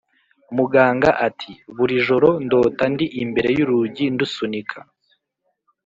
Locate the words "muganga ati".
0.57-1.51